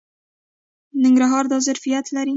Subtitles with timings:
[1.03, 2.29] ننګرهار دا ظرفیت لري.